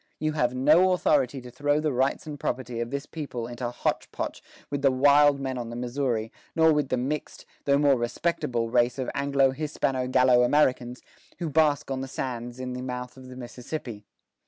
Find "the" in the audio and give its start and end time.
1.79-1.93, 4.81-4.89, 5.69-5.75, 6.89-6.97, 12.01-12.07, 12.73-12.81, 13.29-13.35